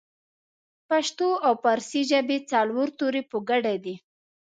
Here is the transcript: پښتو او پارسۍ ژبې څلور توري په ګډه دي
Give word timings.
پښتو 0.89 1.29
او 1.45 1.53
پارسۍ 1.63 2.01
ژبې 2.11 2.37
څلور 2.51 2.87
توري 2.99 3.21
په 3.31 3.37
ګډه 3.49 3.73
دي 3.83 3.95